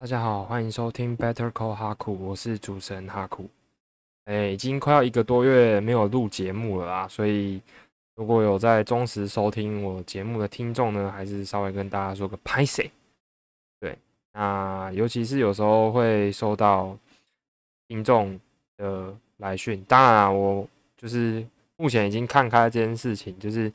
[0.00, 3.50] 大家好，欢迎收听 Better Call 哈库，我是主持人哈库。
[4.26, 7.60] 哎，已经快要一个多月没有录节目了啦，所以
[8.14, 12.88] 如果有在忠实收听我节目的听众呢，还是稍微跟大家说个拍谁。
[13.80, 13.98] 对，
[14.34, 16.96] 那尤其是有时候会收到
[17.88, 18.38] 听众
[18.76, 20.64] 的来讯，当然，我
[20.96, 21.44] 就是
[21.76, 23.70] 目前已经看开这件事情，就是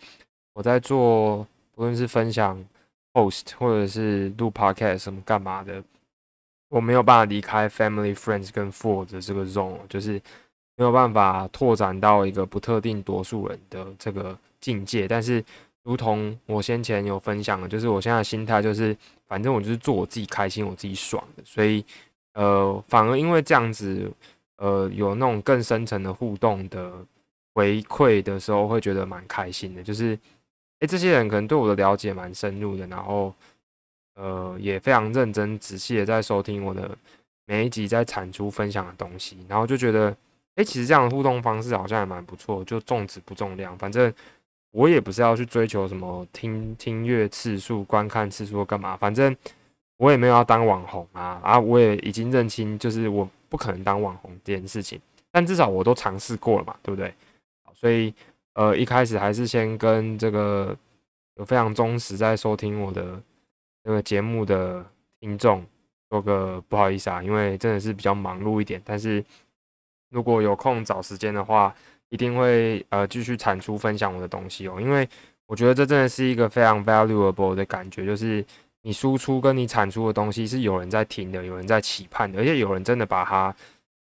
[0.54, 1.46] 我在做，
[1.76, 2.64] 不论是分享
[3.12, 5.84] post 或者是录 podcast 什么干嘛的。
[6.74, 10.14] 我没有办法离开 family friends 跟 for 的这个 zone，就是
[10.76, 15.08] 没有办法拓展到一个不特定多数人的这个境界。
[15.08, 15.44] 但是，
[15.84, 18.98] 如同我先前有分享的，就是我现在心态就是，
[19.28, 21.44] 反正我就是做我自己开心、我自己爽的。
[21.46, 21.86] 所以，
[22.34, 24.12] 呃，反而因为这样子，
[24.56, 26.92] 呃，有那种更深层的互动的
[27.54, 29.84] 回馈的时候，会觉得蛮开心的。
[29.84, 30.18] 就是，
[30.80, 33.32] 诶，这些人可能对我的了解蛮深入的，然后。
[34.16, 36.96] 呃，也非常认真仔细的在收听我的
[37.46, 40.16] 每一集在产出分享的东西，然后就觉得，
[40.56, 43.76] 哎，其实这样的互动方式好像也蛮不错，就重质不重量。
[43.78, 44.14] 反正
[44.72, 49.36] 我也不是要去追求什么听听乐次数、观看次数干嘛，反正
[49.98, 57.14] 我也没有要当网红啊，啊，我也已经认清，就是我不可能当网红这件事情，但至少我都尝试过了嘛，对不对？
[57.74, 58.14] 所以，
[58.54, 60.78] 呃，一开始还是先跟这个
[61.36, 63.20] 有非常忠实在收听我的。
[63.84, 64.86] 那个节目的
[65.20, 65.66] 听众
[66.10, 68.82] 说个不好意思啊，因为真的是比较忙碌一点。
[68.86, 69.24] 但是
[70.10, 71.74] 如果有空找时间的话，
[72.10, 74.80] 一定会呃继续产出分享我的东西哦。
[74.80, 75.08] 因为
[75.46, 78.46] 我觉得这真的是一个非常 valuable 的感觉，就是
[78.84, 83.56] 你输出跟你产出的东西是有人在听的，有人在期盼的，而且有人真的把它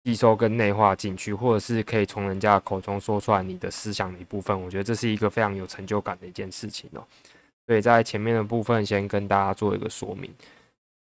[0.05, 4.60] 吸收跟内化进去，或者是可以从人家口中说出来你的思想的一部分。
[4.60, 7.03] 我觉得这是一个非常有成就感的一件事情哦。
[7.73, 10.31] 所以在前面的部分先跟大家做一个说明，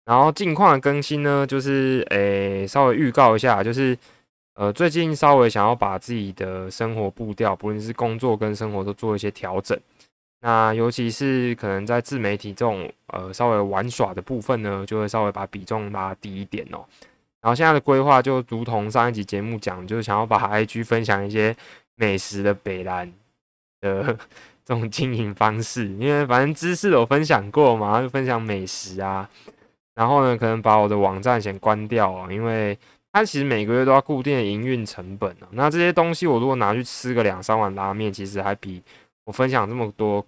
[0.04, 3.96] 然后近况的更新呢，就是诶稍微预告一下，就是
[4.52, 9.80] 呃最近稍微想要把自己的生活步调，不论是工作跟生活都做一些调整。
[10.42, 16.84] 那尤其是可能在自媒体这种呃稍微玩耍的部分呢，就会稍微把比重拉低一点哦。
[17.40, 21.56] 然后现在的规划就如同上一集节目讲，就是想要把 IG 分享一些
[21.94, 23.10] 美食的北兰
[23.80, 24.18] 的。
[24.68, 29.26] 这种经营方式，因为反正知识有分享过嘛，就分享美食啊。
[29.94, 32.78] 然后呢，可能把我的网站先关掉啊，因为
[33.10, 35.48] 它其实每个月都要固定的营运成本啊。
[35.52, 38.82] 那这些东西我如果拿去吃个两三碗拉面，其实还比
[39.24, 40.22] 我分享这么多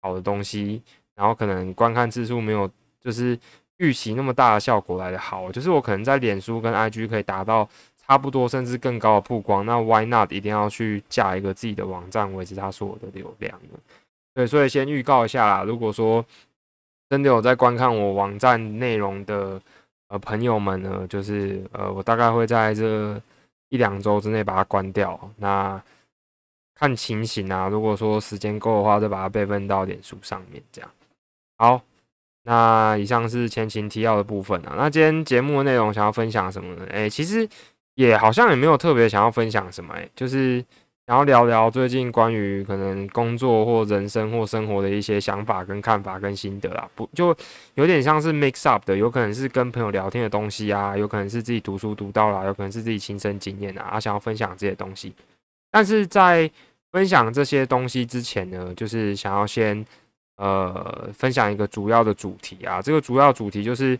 [0.00, 0.80] 好的东西，
[1.14, 2.66] 然后可能观看次数没有
[3.02, 3.38] 就是
[3.76, 5.52] 预期那么大的效果来的好。
[5.52, 7.68] 就是我可能在脸书跟 IG 可以达到。
[8.06, 13.78] 差不多甚至更高的曝光，那 Why not 一定要去架一个自己的网站维持它所有的流量呢？
[14.34, 15.64] 对，所以先预告一下啦。
[15.64, 16.22] 如果说
[17.08, 19.58] 真的有在观看我网站内容的
[20.08, 23.18] 呃朋友们呢，就是呃我大概会在这
[23.70, 25.18] 一两周之内把它关掉。
[25.36, 25.82] 那
[26.74, 30.62] 看情形啊，如果说时间够的话，再把它备份到脸书上面。
[30.70, 30.90] 这样
[31.56, 31.80] 好。
[32.42, 34.74] 那以上是前情提要的部分啊。
[34.76, 36.84] 那今天节目的内容想要分享什么呢？
[36.90, 37.48] 诶，其实。
[37.94, 40.58] 也好像也没有特别想要分享什么，哎，就是
[41.06, 47.36] 想要聊聊最近关于可能工作或人生或生活的一些想法跟看法跟心得啊，不就
[47.74, 55.14] 有点像是 mix up 的，有可能是跟朋友聊天的东西啊，有可能是自己读书读到了，有可能是自己亲身经验啊，想要分享这些东西。
[55.70, 56.50] 但是在
[56.90, 59.84] 分享这些东西之前呢，就是想要先
[60.36, 63.98] 呃分享一个主要的主题啊，这个主要主题就是。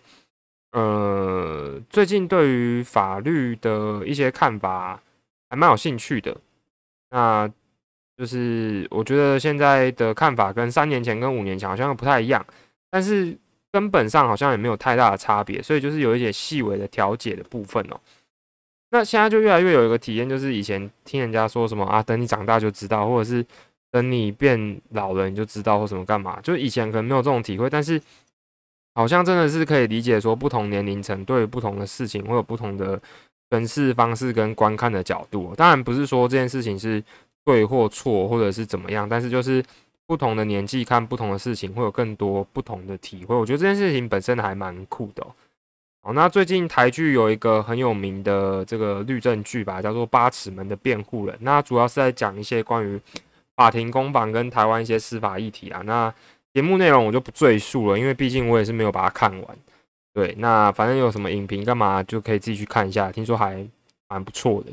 [0.75, 5.01] 呃，最近对于法律的一些看法
[5.49, 6.37] 还蛮有兴趣的。
[7.11, 7.49] 那
[8.19, 12.45] 就是我觉得现在的看法跟三年前跟五年前好像不太一样，
[12.91, 13.39] 但是
[13.71, 18.01] 根本上好像也没有太大的差别，所以就是有一些细微的调解的部分哦。
[18.91, 23.47] 那现在就越来越有一个体验，就是以前听人家说什么啊，等你长大就知道，或者是
[23.93, 28.03] 等你变老了你就知道或什么干嘛，就以前可能没有这种体会，但是。
[28.94, 33.00] 好像真的是可以理解，说不同年龄层对不同的事情会有不同的
[33.50, 35.55] 诠释方式跟观看的角度。
[35.56, 37.02] 当然不是说这件事情是
[37.44, 39.62] 对或错，或者是怎么样，但是就是
[40.06, 43.35] 不同的年纪看不同的事情，会有更多不同的体会。
[43.35, 45.26] 我觉得这件事情本身还蛮酷的。
[46.02, 53.00] 好，那最近台剧有一个很有名的这个律政剧吧，叫做《八尺门的辩护人》，那主要是在讲一些关于
[53.56, 55.81] 法庭公房跟台湾一些司法议题啊。
[55.87, 56.12] 那
[56.55, 59.59] 节目内容我就不赘述了，因为毕竟我也是没有把它看完。
[60.15, 63.67] 对，那反正有什么影评干嘛就可以自己去看一下，听说还
[64.09, 64.71] 蛮不错的。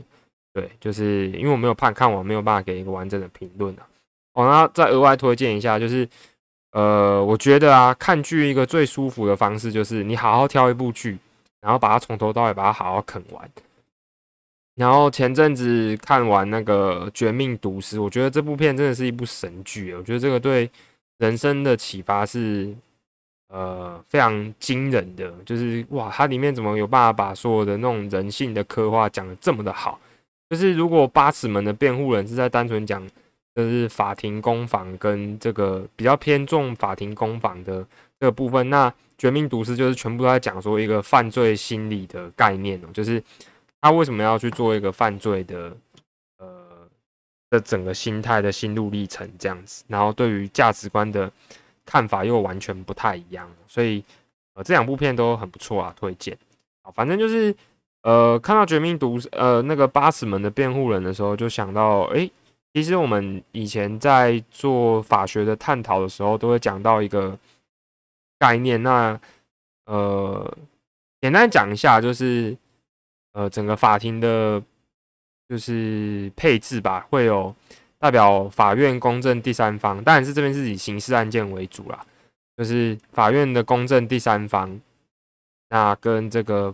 [0.53, 3.87] 对，就是因为我没有判看完，没有办法给一个完整的评论啊。
[4.33, 6.07] 哦，那再额外推荐一下，就是
[6.73, 11.17] 呃，我觉得啊，看剧一个最舒服的方式就是你好好挑一部剧，
[11.61, 13.49] 然后把它从头到尾把它好好啃完。
[14.75, 19.93] 然后前阵子看完那个《绝命毒师》，我觉得这部片真的是一部神剧。
[19.95, 20.69] 我觉得这个对
[21.21, 22.75] 人生的启发是
[23.47, 29.97] 呃非常惊人的，就是哇，它里面怎么有办法把所有的那种人性的刻画讲的这么的好？
[30.49, 33.01] 就是如果八尺门的辩护人是在单纯讲
[33.55, 37.85] 就是法庭攻防跟这个比较偏重法庭攻防的
[38.19, 43.23] 这个部分，那《绝命毒师》就是全部都在讲说一个犯罪心理的概念哦，就是。
[43.83, 45.75] 他为什么要去做一个犯罪的，
[47.51, 51.31] 的整个心态的心路历程这样子，然后对于价值观的
[51.85, 54.03] 看法又完全不太一样，所以
[54.55, 56.35] 呃这两部片都很不错啊，推荐。
[56.81, 57.55] 好，反正就是
[58.01, 62.27] 呃看到《绝命毒》呃那个八尺门的辩护人的时候，就想到，哎，
[62.73, 67.37] 其实我们以前在做法学的探讨的时候，都会讲到一个
[68.39, 69.19] 概念，那
[69.85, 70.57] 呃
[71.19, 72.57] 简单讲一下就是。
[73.33, 74.61] 呃，整个法庭的，
[75.51, 77.53] 就是配置吧，会有
[77.99, 82.05] 代表法院公正第三方，当然是这边是以刑事案件为主啦，
[82.55, 84.79] 就是法院的公正第三方，
[85.69, 86.73] 那跟这个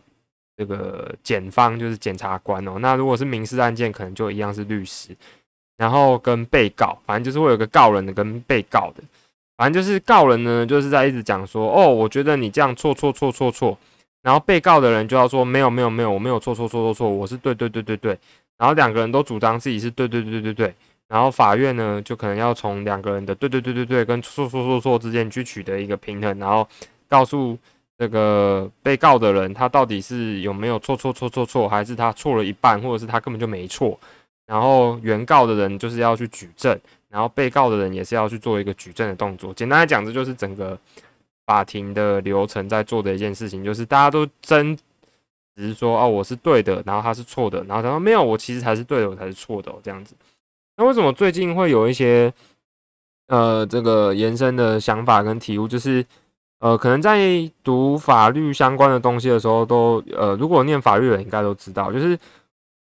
[0.56, 5.10] 这个检方就是检察官哦，那如果是民事案件，可能就一样是律师，
[5.78, 9.02] 然后跟被告，反正就是会有个告人的跟被告的，
[9.58, 13.76] 反正就是告人呢，就是在一直讲说，哦，我觉得你这样错错错错错。
[14.28, 18.20] 然后被告的人就要说没有没有没有我没有错错错错错我是对对对对对，
[18.58, 20.76] 然后两个人都主张自己是对对对对对，
[21.08, 26.68] 然后法院呢就可能要从两个人的对对对对对跟错错错错之间去取得一个平衡，然后
[27.08, 27.58] 告诉
[27.98, 33.98] 这个被告的人他到底是有没有错错错错错，还是他错了一半，或者是他根本就没错，
[34.46, 36.78] 然后原告的人就是要去举证，
[37.08, 39.54] 然后被告的人也是要去做一个举证的动作。
[39.54, 40.78] 简单来讲，这就是整个。
[41.48, 44.78] 法庭的流程在做的一件事情，就是大家都争，
[45.56, 50.14] 只是说哦我是对的，然后他是错的，然后他说没有，我其实才是对的，我才是错的，这样子。
[50.76, 52.32] 那为什么最近会有一些
[53.28, 55.66] 呃这个延伸的想法跟体悟？
[55.66, 56.06] 就是
[56.60, 62.20] 呃可能在读法律相关的东西的时候，都呃如果念法律的应该都知道，就是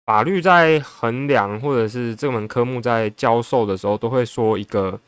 [0.06, 5.00] 法律在衡量或者是这门科目在教授的时候，都会说一个。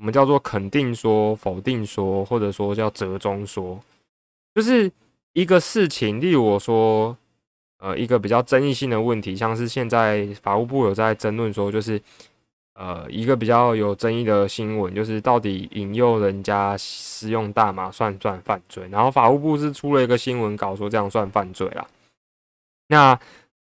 [0.00, 3.78] 我们叫做肯定说、否定说，或者说叫折中说，
[4.54, 4.90] 就是
[5.34, 6.18] 一个事情。
[6.18, 7.14] 例如我说，
[7.80, 12.00] 呃，一个比较争议性的问题，像是现在法务部有在争论说，就是
[12.72, 18.88] 呃，一个比较有争议的新闻，就是到底引诱人家使用大麻算不算犯罪？
[18.90, 21.86] 然后法务部是出了一个新闻稿，说这样算犯罪啦。
[22.88, 23.20] 那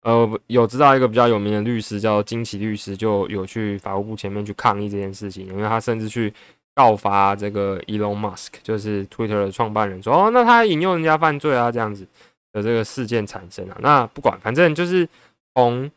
[0.04, 6.30] 呃，有知道一个比较有名的律师叫金奇律师，就有去法务部前面去抗议这件事情，因为他甚至去
[6.74, 12.06] 告发这个 Elon Musk，就是 Twitter 的创办人，说哦，那他引诱人家犯罪啊，这样子
[12.52, 13.78] 的这个事件产生啊。
[13.80, 15.08] 那不管，反正就是
[15.54, 15.90] 从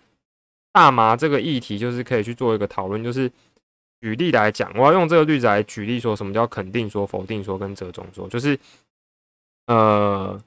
[0.71, 3.29] 大麻这个议题，就是可以去做一个讨论，就是
[3.99, 8.57] 举例来讲，我要用这个例子来举例，说什么叫肯定说、否定说跟折中说，就是
[9.65, 10.41] 呃，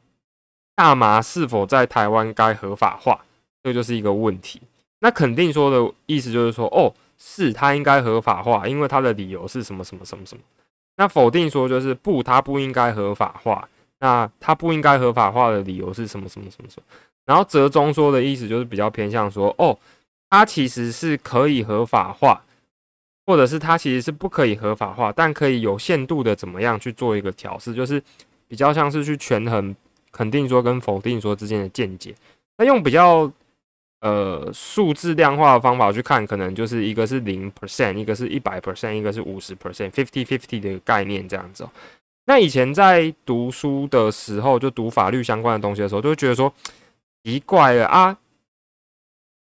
[0.74, 3.20] 大麻是否在台湾该合法化？
[3.62, 4.60] 这就是一个问题。
[5.00, 10.42] 那肯定说的意思就是说，哦，是他应该合法化，因为他的理由是什么什么什么什么。
[10.96, 13.66] 那否定说就是不，他不应该合法化。
[14.00, 16.82] 那他不应该合法化的理由是什么什么什么什么。
[17.24, 19.78] 然后折中说的意思就是比较偏向说，哦，
[20.28, 22.42] 他其实是可以合法化，
[23.24, 28.02] 或者是他其实是不可以合法化，但可以有限度的怎么样去做一个调试，就是
[28.48, 29.74] 比较像是去权衡
[30.12, 32.14] 肯定说跟否定说之间的见解。
[32.58, 33.32] 那用比较。
[34.00, 41.70] 呃，数字量化的方法去看，可能就是一个是零 percent，一个是一百 percent，一个是五十 percent，fifty fifty 的概念这样子哦。
[42.24, 46.50] 那以前在读书的时候，就读法律相关的东西的时候，就会觉得说
[47.24, 48.16] 奇怪了啊，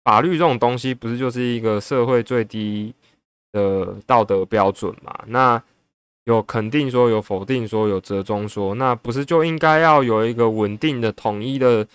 [0.03, 2.93] 法律这种东西不是就是一个社会最低
[3.53, 5.17] 的道德标准嘛？
[5.27, 5.63] 那
[6.25, 11.87] 有肯定说，有否定说，有折中说，那不是就应该要有一个稳定的、统一的？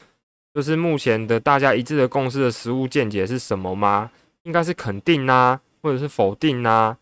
[0.54, 4.10] 就是目前的大家一致的共识的实物见解是什么吗？
[4.44, 6.96] 应该是肯定呐，或者是否定呐？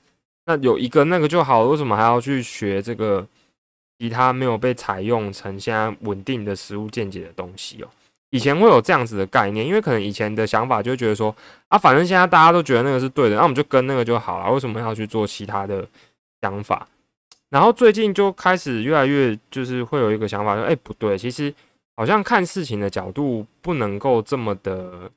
[0.47, 3.26] 那有一个那个就好，为什么还要去学这个
[3.99, 7.88] 其他没有被采用成现在稳定的实物见解的东西哦？
[8.30, 11.35] 以前会有这样子的概念，因为可能以前的想法就觉得说
[11.68, 15.87] 啊，反正现在大家都觉得那个是对的，那我们就跟那个就好了，为什么要去做其他的
[16.40, 16.88] 想法？
[17.50, 21.52] 然后最近就开始越来越就是会有一个想法，说哎不对，其实。
[21.96, 25.11] 好像看事情的角度不能够这么的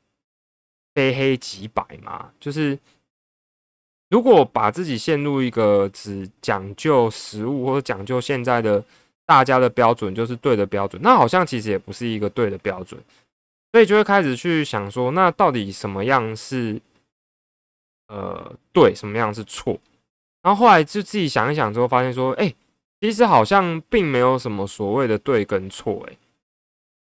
[0.94, 2.78] 非黑即白嘛，就是
[4.10, 8.84] 如果把自己陷入一个只讲究实物或者讲究现在的
[9.26, 13.02] 大家的标准就是对的标准，那好像其实也不是一个对的标准，
[13.72, 16.80] 所以就会开始去想说，那到底什么样是
[18.08, 19.80] 呃对，什么样是错？
[20.44, 22.54] 然后后来就自己想一想之后，发现说，哎，
[23.02, 26.16] 其实好像并没有什么所谓的对跟错，哎，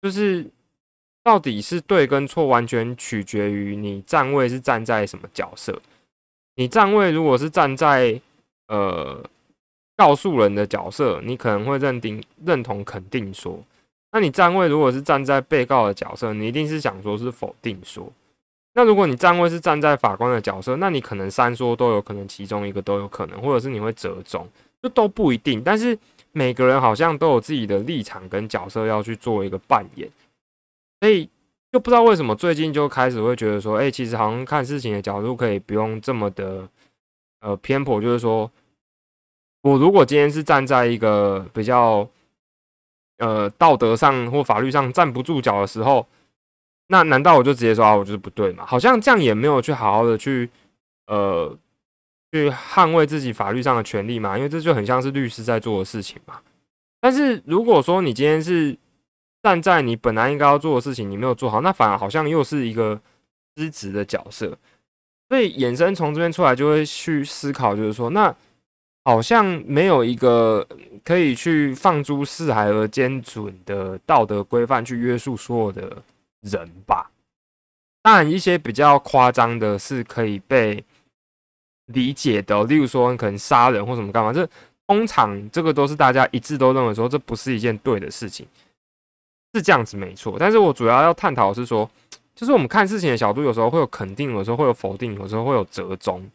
[0.06, 0.46] 就是
[1.24, 5.82] 到底是对跟错，完全取决于你站位是站在什么角色。
[6.56, 8.22] 你站位如果是站在
[8.68, 9.24] 呃。
[9.98, 13.58] 告诉人的角色，你可能会认定、认同、肯定说。
[14.12, 18.12] 那你站位如果是站在被告的角色，你一定是想说是否定说。
[18.74, 24.46] 那如果你站位是站在法官的角色，那你可能三说都有可能，其中一个都有可能，或者是你会折中，
[24.82, 25.64] 这都不一定。
[25.64, 25.98] 但是
[26.36, 30.08] 每个人好像都有自己的立场跟角色要去做一个扮演，
[31.00, 31.30] 所以
[31.72, 36.68] 就不知道为什么最近就开始会觉得说，哎，其实好像看事情的角度可以不用这么的
[37.40, 38.52] 呃偏颇，就是说。
[39.62, 42.08] 我如果今天是站在一个比较，
[43.18, 46.06] 呃，道德上或法律上站不住脚的时候，
[46.90, 48.64] 那难道我就直接说啊，我就是不对嘛？
[48.64, 50.48] 好像这样也没有去好好的去，
[51.08, 51.58] 呃，
[52.36, 54.36] 去捍卫自己法律上的权利嘛？
[54.38, 56.40] 因为这就很像是律师在做的事情嘛。
[57.00, 58.78] 但是如果说你今天是
[59.42, 63.00] 站在你本来应该要做的事情，你没有做好，那反而好像又是一个
[63.56, 64.58] 失职的角色。
[65.30, 68.36] 所以衍生从这边出来，就会去思考，就是说那。
[69.08, 70.68] 好像没有一个
[71.04, 76.02] 可以去放诸四海而皆准的道德规范去约束所有的
[76.42, 77.12] 人吧。
[78.02, 80.84] 当然，一些比较夸张的是可以被
[81.88, 84.48] 理解的，例如说你可能杀人或什么干嘛，这
[84.88, 88.48] 通常这个都是大家一致都认为说这不是一件对的事情，
[89.54, 90.38] 是这样子没错。
[90.40, 91.90] 但是我主要要探讨是说，
[92.36, 96.30] 就是我们看事情的角度，有时候会有肯定，有时候会有否定，有时候会有折中。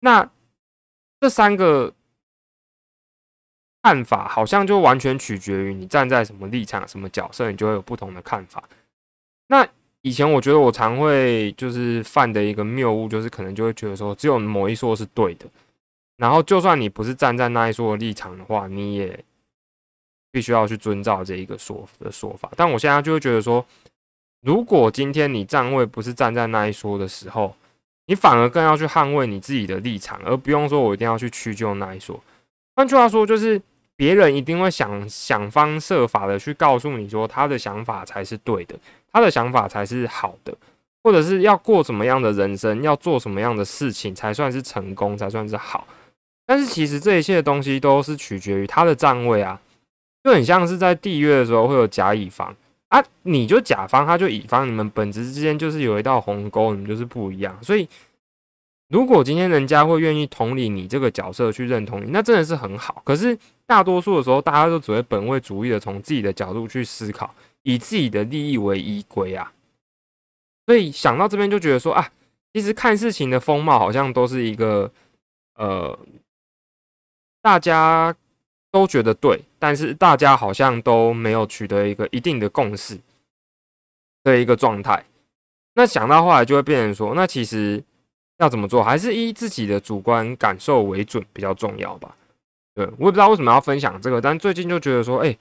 [0.00, 0.28] 那
[1.20, 1.92] 这三个。
[3.84, 8.62] 看法好像就完全取决于你站在什么立场、什么角色，你就会有不同的看法。
[9.48, 9.66] 那
[10.02, 15.46] 以前我觉得我常会就是犯的一个谬误，就是可能就会觉得说只有某一说是对的，
[16.16, 19.24] 然后就算你不是站在那一说立场的话，你也
[20.30, 22.50] 必须要去遵照这一个说的说法。
[22.56, 23.64] 但我现在就会觉得说，
[24.42, 27.56] 如果今天你站位不是站在那一说的时候，
[28.06, 32.20] 你反而更要去捍卫你自己的立场，而不用说我一定要去屈就那一说。
[32.74, 33.60] 换句话说，就是。
[33.94, 38.74] 别人一定会想想方设法的去告诉你说他的想法才是对的，
[39.12, 40.56] 他的想法才是好的，
[41.02, 45.86] 或者是要过什么样的人生，要做什么样的事情才算是成功，才算是好。
[46.46, 49.60] 但是其实这一切的东西都是取决于他的站位啊，
[50.24, 52.54] 就很像是在缔约的时候会有甲乙方
[52.88, 57.56] 啊，你就甲方，他就乙方，你们本质之间就是有一道鸿沟，你们就是不一样。
[57.62, 57.88] 所以
[58.88, 63.02] 如果今天人家会愿意同理你这个角色去认同你，那真的是很好。
[63.04, 63.38] 可是。
[63.64, 69.52] 大多数的时候，大家都只会本位主义的从自己的角度去思考，以自己的利益为依归啊。
[70.66, 72.10] 所以想到这边就觉得说啊，
[72.52, 74.90] 其实看事情的风貌好像都是一个
[75.54, 75.98] 呃，
[77.42, 78.14] 大家
[78.70, 82.98] 都觉得对，但是大家好像都没有取得一个一定的共识
[84.22, 85.04] 的一个状态。
[85.74, 87.82] 那想到后来就会变成说，那其实
[88.38, 92.14] 要怎么做，还是以自己的主观感受为准比较重要吧。
[92.74, 95.36] 对，我也不知道为什么要分享这个，但最近就觉得说，哎，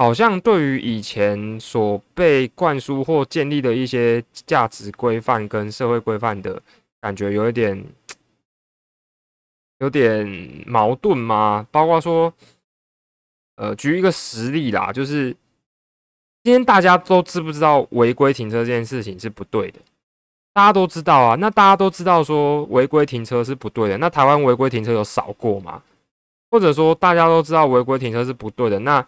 [0.00, 6.58] 好像对于以前所被灌输或建立的一些价值规范跟社会规范的
[7.02, 7.84] 感觉，有一点
[9.80, 11.66] 有点矛盾吗？
[11.70, 12.32] 包括说，
[13.56, 15.36] 呃，举一个实例啦，就是
[16.44, 19.80] 今天大家都知不知道违规停车这件事情是不对的？
[20.54, 25.82] 大家都知道啊，那大家都知道说违规停车是不对的，那台湾违规停车有少过吗？
[26.50, 29.06] 或者说大家都知道违规停车是不对的，那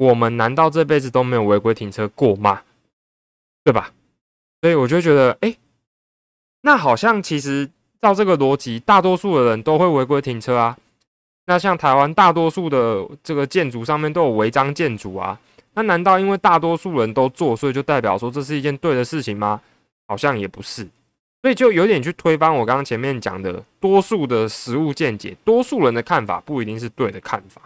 [0.00, 2.62] 我们难道这辈子都没有违规停车过吗？
[3.62, 3.92] 对吧？
[4.62, 5.54] 所以我就觉得，哎，
[6.62, 7.68] 那好像其实
[8.00, 10.74] 照这个逻辑，大多数的人都会违规停车啊。
[11.44, 15.38] 那像台湾大多数的这个建筑上面都有违章建筑啊，
[15.74, 19.60] 那难道因为大多数人都做，所以就代表说这是一件对的事情吗？
[20.08, 20.88] 好像也不是。
[21.42, 27.60] 所以就有点去推翻我刚刚前面讲的多数的实物见解，多数人的看法不一定是对的看法，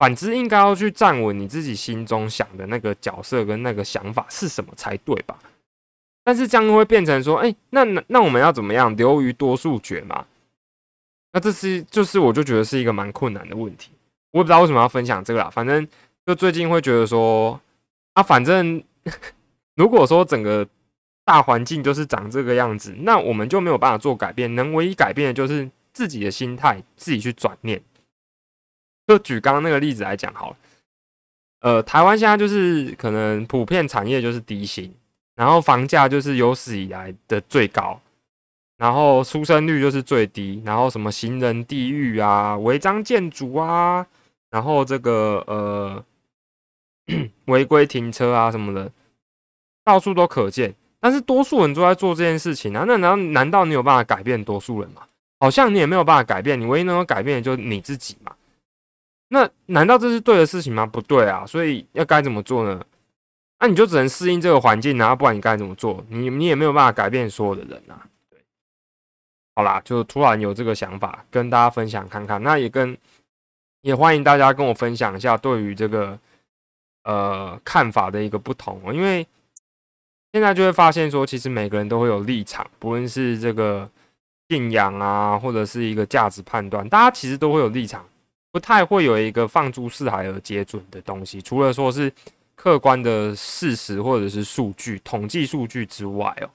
[0.00, 5.38] 反之应该要去站稳你自己心中想的那个角色跟那个想法是什么才对吧？
[6.24, 10.26] 但是这样会变成说，哎，那那我们要怎么样流于多数决嘛？
[11.32, 13.92] 那这是就是我就觉得是一个蛮困难的问题，
[14.32, 15.86] 我也不知道为什么要分享这个啦，反正
[16.26, 17.60] 就最近会觉得说，
[18.14, 18.82] 啊，反正
[19.76, 20.66] 如果说整个。
[21.22, 24.52] 大环境就是长这个样子，那我们就没有办法做改变。
[24.56, 27.80] 能唯一改变的就是自己的心态，自己去转念。
[29.10, 30.56] 就举刚刚那个例子来讲好了，
[31.62, 34.94] 呃，台湾现在就是可能普遍产业就是低薪，
[35.34, 38.00] 然后房价就是有史以来的最高，
[38.76, 44.06] 然后出生率就是最低，然后什么行人地狱啊、违章建筑啊，
[44.48, 46.04] 然后这个呃
[47.46, 48.88] 违规停车啊什么的，
[49.84, 50.72] 到处都可见。
[51.00, 55.02] 但是多数人都在做这件事情啊，那难道难道你有办法改变多数人吗？
[55.40, 58.30] 好像你也没有办法改变，你唯一能够改变的就是你自己嘛。
[59.32, 60.84] 那难道这是对的事情吗？
[60.84, 62.84] 不对啊，所以要该怎么做呢？
[63.60, 66.04] 那你就只能适应这个环境啊，不然你该怎么做？
[66.08, 68.02] 你你也没有办法改变所有的人啊。
[68.28, 68.40] 对，
[69.54, 72.98] 好啦，就突然有这个想法跟大家分享看看，那也跟
[73.82, 76.18] 也欢迎大家跟我分享一下对于这个
[77.04, 79.24] 呃看法的一个不同哦，因为
[80.32, 83.88] 现在就会发现说，其实每个人都会有立场，不论是这个
[84.48, 88.04] 信仰啊，或者是一个价值判断，大家其实都会有立场。
[88.52, 92.12] 不太会有一个放诸四海而皆准的东西，除了说是
[92.54, 96.50] 客观的事实或者是数据、统计数据之外哦。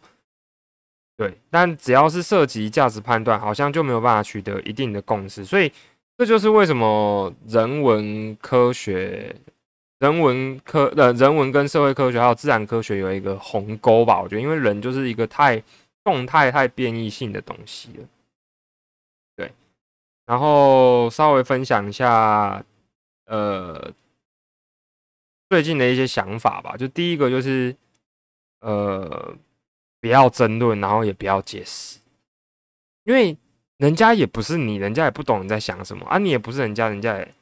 [1.18, 5.46] 对，但只要是涉及价值判断，好像就没有办法取得一定的共识。
[5.46, 5.72] 所以
[6.18, 9.34] 这就是为什么人文科学、
[10.00, 14.22] 人文科呃人文跟社会科学还有自然科学有一个鸿沟吧？
[14.22, 15.64] 我觉得，因为人就是一个太
[16.04, 18.04] 动态、太变异性的东西了。
[19.38, 19.52] 对
[20.25, 22.65] 然后稍微分享一下，
[23.25, 23.91] 呃，
[25.50, 26.75] 最近的一些想法吧。
[26.75, 27.75] 就第一个就是，
[28.62, 29.36] 呃，
[30.01, 32.00] 不要争论，然后也不要解释，
[33.03, 33.38] 因为
[33.77, 37.34] 人家也不是你，人家也不懂你在想什么啊，你也不是人家，人家也，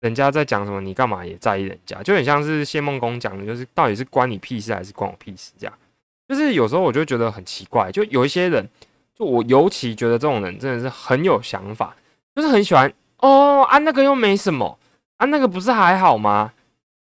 [0.00, 2.02] 人家在讲什么，你干嘛也在意人家？
[2.02, 5.52] 就很像是谢梦工讲的，就是到底是关你屁事还是关我屁事？
[5.56, 5.78] 这样，
[6.26, 8.68] 就是有时候我就觉得很奇怪，就有一些人，
[9.14, 11.94] 就我尤其觉得这种人真的是很有想法。
[12.34, 14.78] 就是很喜欢哦啊，那个又没什么
[15.16, 16.52] 啊，那个不是还好吗？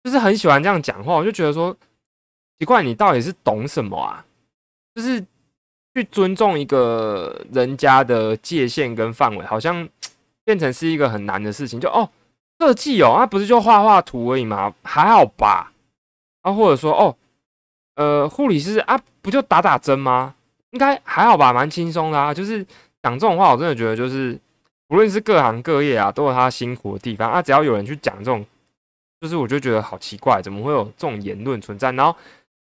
[0.04, 1.76] 就是很喜欢这样讲话，我就觉得说
[2.58, 4.24] 奇怪，你到底是懂什么啊？
[4.94, 5.20] 就是
[5.94, 9.86] 去尊重一个人家的界限跟范围，好像
[10.44, 11.78] 变成是一个很难的事情。
[11.78, 12.08] 就哦，
[12.60, 14.72] 设计哦，那不是就画画图而已吗？
[14.84, 15.72] 还好吧？
[16.42, 17.14] 啊，或者说哦，
[17.96, 20.34] 呃，护理师啊，不就打打针吗？
[20.70, 22.32] 应该还好吧，蛮轻松的啊。
[22.32, 22.64] 就是
[23.02, 24.40] 讲这种话，我真的觉得就是。
[24.88, 27.40] 不论是各行各业啊，都有他辛苦的地方啊。
[27.40, 28.44] 只要有人去讲这种，
[29.20, 31.92] 就是我就觉得好奇怪，怎么会有这种言论存在？
[31.92, 32.16] 然后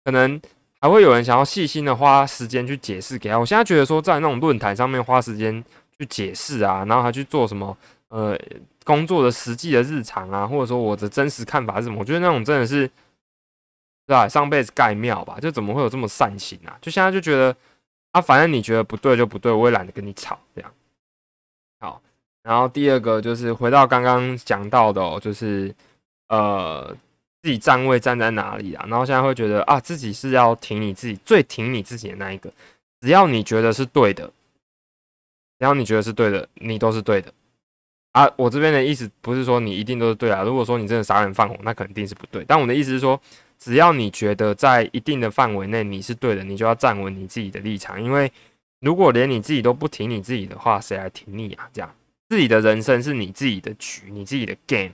[0.05, 0.41] 可能
[0.81, 3.39] 还会有人想要细心的花时间去解释给他。
[3.39, 5.65] 我现在觉得说，在那种论坛上面花时间
[5.99, 7.77] 去解释啊，然后还去做什么
[8.09, 8.39] 呃
[8.85, 12.01] 工作的实际的日常啊，或者说我的真实看法是什么？
[12.01, 12.87] 我觉得那种真的是，
[14.07, 14.29] 对吧？
[14.29, 15.39] 上辈子盖庙吧？
[15.41, 16.77] 就怎么会有这么善心啊？
[16.81, 17.55] 就现在就觉得
[18.13, 20.71] 啊，反正你觉得不对就不对，我也懒得跟你吵，这样。
[22.43, 25.75] 然后第二个就是回到刚刚讲到的，就是
[26.29, 26.97] 呃
[27.43, 28.85] 自己站位站在哪里啊？
[28.89, 32.51] 然后现在会觉得啊，自己是要挺你自己，最挺你自己的那一个。
[33.03, 34.27] 只要你觉得是对的，
[35.59, 37.33] 只要你觉得是对的，你都是对的
[38.13, 38.31] 啊。
[38.37, 40.43] 我这边的意思不是说你一定都是对啊。
[40.43, 42.45] 如果说你真的杀人放火，那肯定是不对。
[42.47, 43.21] 但我的意思是说，
[43.59, 48.03] 只要你觉得在一定的范围内你是对的，你就要站稳你自己的立场。
[48.03, 48.31] 因为
[48.81, 51.69] 如果连你自己都不挺你自己的话，谁来挺你啊？
[51.73, 51.95] 这样。
[52.31, 54.93] 自己的人生是你自己的局，你自己的 game，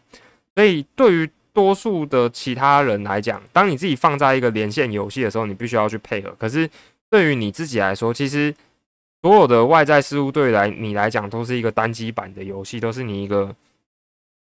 [0.55, 6.35] 所以对于多数的其他人来讲，当你自己放在一个连线游戏的时候，你必须要去配合。
[6.39, 6.69] 可是
[7.11, 8.55] 对于你自己来说，其实
[9.21, 13.55] 所有的外在事物对来你来讲都是一个单机版的游戏，都是你一个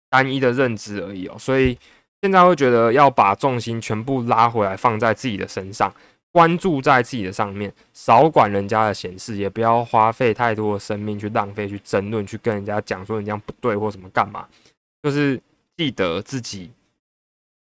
[0.10, 1.36] 单一的认知而已哦。
[1.40, 1.78] 所以
[2.22, 5.94] 现在会觉得要把重心全部拉回来，放在自己的身上。
[6.34, 14.48] 关注在自己的上面，少管人家的闲事，也不要花费太多的生命去浪费、去争论、去跟人家讲说你这样不对或什么干嘛。
[15.04, 15.40] 就是
[15.78, 16.72] 记得自己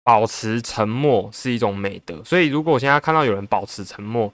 [0.02, 2.24] 保持沉默是一种美德。
[2.24, 4.32] 所以，如果我现在看到有人保持沉默，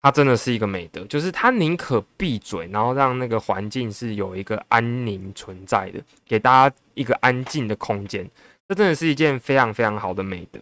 [0.00, 8.26] 他真的是一个美德，就是他宁可闭嘴，然后让那个环境是有一个安宁存在的，给大家一个安静的空间。
[8.66, 10.58] 这真的是一件非常非常好的美德。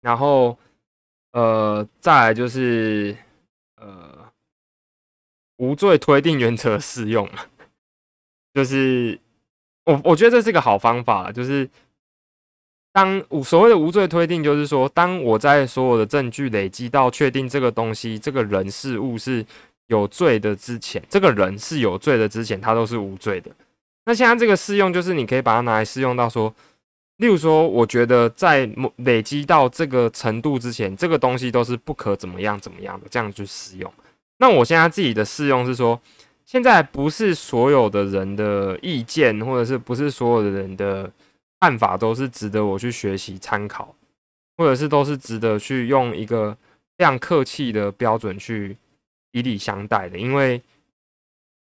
[0.00, 0.56] 然后。
[1.32, 3.14] 呃，再来就是
[3.76, 4.32] 呃，
[5.58, 7.28] 无罪推定原则适用，
[8.54, 9.20] 就是
[9.84, 11.68] 我我觉得这是个好方法，就是
[12.92, 19.44] 当所谓的无罪推定，就是说，当我在所有的证据累积到确定这个东西、这个人事物是
[19.88, 23.50] 有罪的之前，这个人是有罪的之前，他都是无罪的。
[24.06, 26.54] 那现在这个适用，就是你可以把它拿来适用到说。
[27.18, 33.92] 例如说，我觉得在累积到这个程度之前，这个东西都是不可怎么样怎么样的，这样去使用。
[34.38, 36.00] 那我现在自己的试用是说，
[36.46, 41.10] 现在不是所有的人的意见，或者是不是所有的人的
[41.60, 43.94] 看法都是值得我去学习参考，
[44.56, 46.56] 或者是都是值得去用一个
[46.96, 48.76] 非常客气的标准去
[49.32, 50.62] 以礼相待的，因为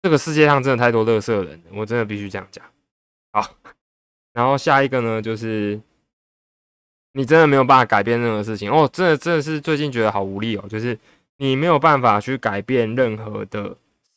[0.02, 2.62] 这个世界上真的太多乐色人，我真的必须这样讲。
[3.32, 3.50] 好，
[4.32, 5.80] 然后下一个呢，就是
[7.12, 10.96] 你真的没有办法改变任何事情哦，真的真的是最近觉得好无力哦，就是
[11.38, 13.76] 你没有办法去改变任何的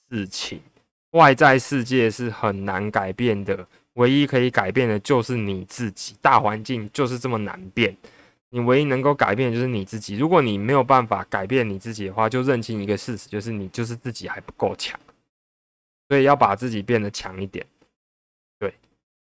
[0.10, 0.62] 事情。
[1.12, 6.16] 外在世界是很难改变的，唯一可以改变的就是你自己。
[6.22, 7.94] 大环境就是这么难变，
[8.50, 10.16] 你唯一能够改变的就是你自己。
[10.16, 14.98] 如果你没有办法改变你自己的话，就认清一个事实，就是你就是自己还不够强，
[16.08, 17.66] 所以要把自己变得强一点。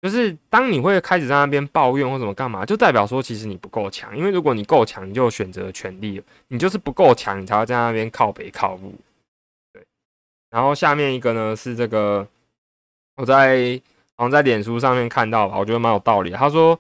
[0.02, 4.18] 就是当你会开始在那边抱怨或怎么干嘛，就代表说其实你不够强。
[4.18, 6.24] 因为如果你够强，你就有选择权利了。
[6.48, 8.96] 你就是不够强，你才会在那边靠北靠路。
[10.50, 12.28] 然后下面一个呢是这个，
[13.16, 13.80] 我在
[14.16, 16.32] 好像在脸书上面看到吧，我觉得蛮有道理。
[16.32, 16.78] 他说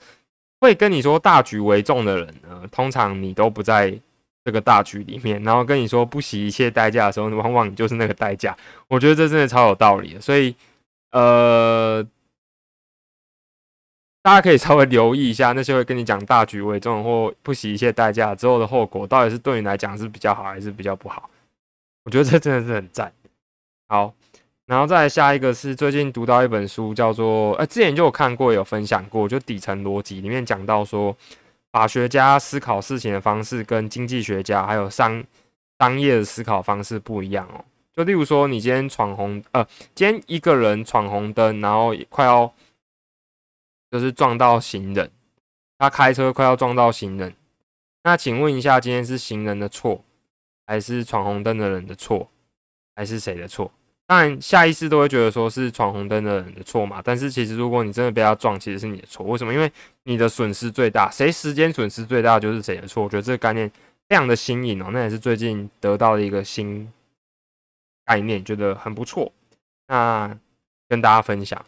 [0.59, 3.97] 会跟你说大局为重的人呢，通常你都不在
[4.43, 8.57] 这个大局里面，然后跟你说不惜一切代价的时候，往往你就是那个代价。
[8.87, 10.55] 我觉得这真的超有道理，所以
[11.11, 12.05] 呃，
[14.23, 21.29] 大家可以稍微留意一下那些会跟你讲大局为重或不惜一切代价之后的后果，到底是对你来讲是比较好还是比较不好？
[22.03, 23.11] 我觉得这真的是很赞。
[23.87, 24.13] 好，
[24.67, 31.15] 然后再下一个是最近读到一本书，叫做呃，之前就有看过，有分享过，就底层逻辑里面讲到说，
[31.71, 35.23] 法学家思考事情的方式跟经济学家还有商
[35.79, 37.65] 商业的思考方式不一样哦。
[37.93, 42.51] 就例如说，你今天闯红呃，今天一个人闯红灯，然后快要
[43.91, 45.11] 就是撞到行人，
[45.77, 47.35] 他开车快要撞到行人，
[48.03, 50.03] 那请问一下，今天是行人的错，
[50.65, 52.29] 还是闯红灯的人的错，
[52.95, 53.71] 还是谁的错？
[54.07, 57.01] 当然，下意识都会觉得说是闯红灯的人的错嘛。
[57.01, 59.25] 但是其实，如果你真的被他撞，其实是你的错。
[59.25, 59.53] 为什么？
[59.53, 59.71] 因为
[60.03, 63.03] 你的损失最大，谁时间损失最大就是谁的错。
[63.03, 63.71] 我觉得这个概念
[64.09, 66.91] 非常的新颖哦，那也是最近得到的一个新
[68.05, 69.31] 概念，觉得很不错。
[69.87, 70.37] 那
[70.89, 71.63] 跟大家分享。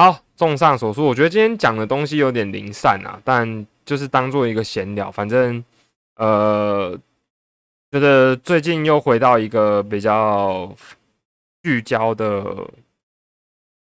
[0.00, 5.10] 好，综上所述，我觉得今天讲的东西有点零散啊，但就是当做一个闲聊。
[5.10, 5.62] 反正，
[6.16, 6.98] 呃，
[7.90, 10.74] 觉得最近又回到一个比较。
[11.62, 12.56] 聚焦的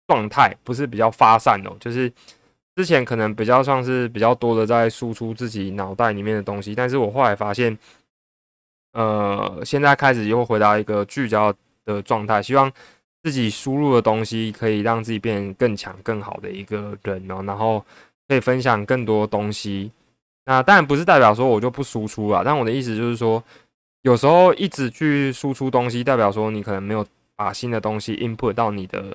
[0.07, 2.13] 状态不是比较发散哦，就是
[2.77, 7.79] 之前可能比较像是比较多的在输出自己脑袋里面的东西，但是我后来发现，
[8.93, 11.51] 呃，现在开始又回到一个聚焦
[11.87, 12.71] 的状态，希望
[13.25, 17.85] 自己输入的东西可以让自己变更强、更好的一个人哦，然后
[18.29, 19.91] 可以分享更多东西。
[20.45, 23.43] 那当然不是代表说我就不输出了，但我的意思就是说，
[24.03, 27.05] 有时候一直去输出东西，代表说你可能没有。
[27.37, 29.13] 把新的东西 input 到你的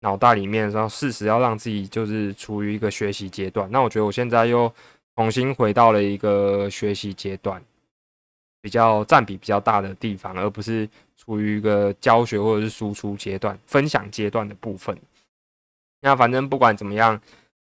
[0.00, 3.70] 脑袋里面，然后适时要让自己就是处于一个学习阶段。
[3.70, 4.74] 那我觉得我现在又
[5.14, 7.62] 重新回到了一个学习阶段，
[8.60, 10.88] 比较占比比较大的地方，而不是
[11.24, 14.96] 处于一个教学或者是输出阶段、分享阶段的部分。
[16.00, 17.20] 那反正不管怎么样，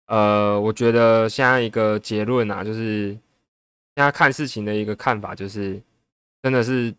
[0.07, 3.09] 呃，我觉得现在一个结论啊，就是
[3.97, 5.81] 现在看事情的一个看法，就是
[6.43, 6.95] 真的是。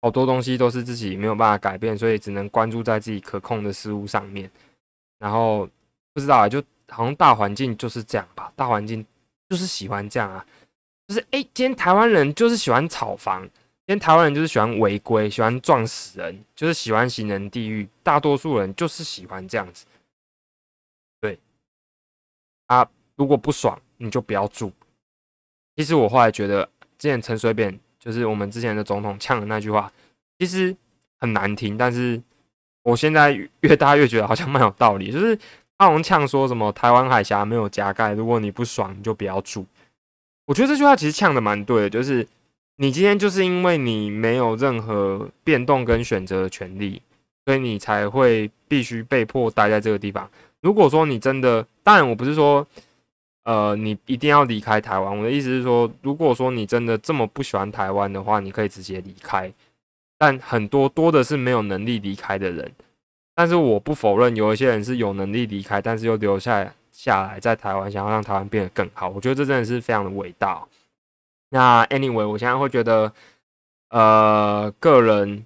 [0.00, 4.48] 好多东西都是自己没有办法改变，所以只能关注在自己可控的事物上面。
[5.18, 5.68] 然后
[6.14, 9.04] 不知道啊，就好像大环境就是这样吧，大环境
[9.48, 10.46] 就是喜欢这样啊，
[11.08, 13.44] 就是哎，今天台湾人就是喜欢炒房，
[13.88, 19.86] 今天台湾人就是喜欢违规，喜欢撞死人，就是喜欢行人地狱，大多数人就是喜欢这样子。
[21.22, 21.38] 对，
[22.66, 24.70] 啊，如果不爽你就不要住。
[25.74, 27.80] 其实我后来觉得，之前陈水扁。
[27.98, 29.90] 就是我们之前的总统呛的那句话，
[30.38, 30.74] 其实
[31.18, 32.22] 很难听，但是
[32.82, 35.10] 我现在越大越觉得好像蛮有道理。
[35.10, 35.36] 就是
[35.76, 39.66] 他好像呛说什么台湾海峡没有加盖，如果你不爽你就不要住。
[40.46, 42.26] 我觉得这句话其实呛的蛮对的，就是
[42.78, 47.02] 你今天就是因为你没有任何变动跟选择的权利，
[47.44, 50.28] 所以你才会必须被迫待在这个地方。
[50.62, 52.66] 如果说你真的，当然我不是说。
[53.44, 55.18] 呃，你一定要离开台湾。
[55.18, 59.50] 我的意思是说，如果说你真的这么不喜欢台湾的话，你可以直接离开。
[60.18, 62.70] 但很多多的是没有能力离开的人。
[63.34, 69.08] 但是我不否认有一些人是有能力离开，但是又留下下来在台湾，想要让台湾变得更好。
[69.08, 70.62] 我觉得这真的是非常的伟大。
[71.50, 73.12] 那 anyway，我现在会觉得，
[73.90, 75.44] 呃，个人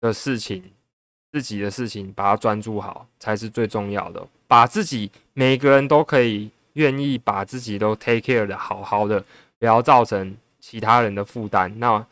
[0.00, 0.62] 的事情，
[1.32, 4.26] 自己的事情，把它专注好才是最重要的。
[4.46, 6.50] 把自己每个人都可以。
[6.74, 9.22] 愿意把自己都 take care 的好好的，
[9.58, 12.06] 不要造成其他人的负担，那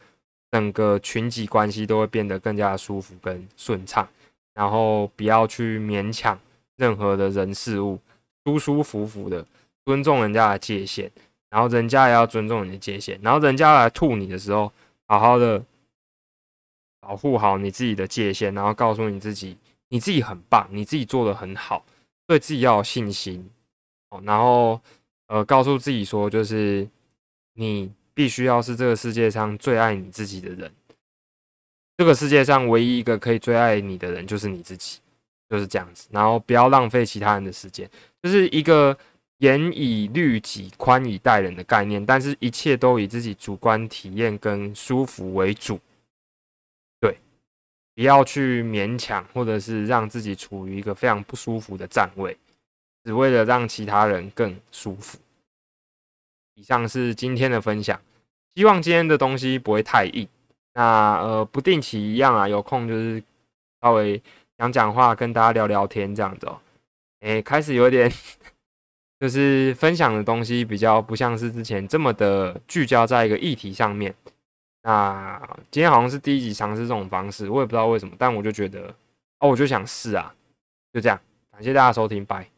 [0.50, 4.06] 整个群体关系都会变得更加舒服跟顺畅。
[4.54, 6.36] 然后不要去勉强
[6.76, 8.00] 任何的人事物，
[8.44, 9.46] 舒舒服服的
[9.84, 11.08] 尊重人家的界限，
[11.50, 14.72] 然后人家也要尊重你的界限，然后人家来吐你的时候，
[15.06, 15.64] 好好的
[17.00, 19.56] 保护好你自己的界限，然后告诉你自己，
[19.88, 21.84] 你自己很棒，你自己做的很好，
[22.26, 23.48] 对自己要有信心
[24.10, 24.80] 哦，然后
[25.28, 26.86] 呃，告诉自己说，就是
[27.54, 30.72] 你必须要是这个世界上最爱你自己的人。
[31.96, 35.00] 这个世界上唯一一个可以最爱你的人就是你自己，
[35.48, 36.08] 就是这样子。
[36.12, 37.90] 然后不要浪费其他人的时间，
[38.22, 38.96] 就是一个
[39.38, 42.04] 严以律己、宽以待人的概念。
[42.04, 45.80] 但是，一切都以自己主观体验跟舒服为主。
[47.00, 47.16] 对，
[47.94, 52.36] 不要去勉强，或者是让自己处于一个非常不舒服的站位，
[53.04, 55.18] 只为了让其他人更舒服。
[56.54, 58.00] 以上是今天的分享，
[58.56, 60.26] 希望今天的东西不会太硬。
[60.74, 63.22] 那呃，不定期一样啊，有空就是
[63.80, 64.20] 稍微
[64.56, 66.60] 讲讲话，跟大家聊聊天这样子哦。
[67.20, 68.12] 哎，开始有点
[69.20, 74.14] 就是分享的东西比较不像是之前这么的聚焦在一个议题上面。
[74.82, 78.94] 那今天好像是第一集尝试这种方式，我也不知道为什么，但我就觉得
[79.40, 80.32] 哦，我就想试啊，
[80.92, 81.20] 就这样。
[81.52, 82.48] 感谢大家收听，拜。